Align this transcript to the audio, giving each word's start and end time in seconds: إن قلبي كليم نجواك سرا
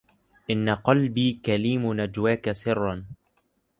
إن 0.51 0.69
قلبي 0.69 1.33
كليم 1.33 1.93
نجواك 2.01 2.51
سرا 2.51 3.05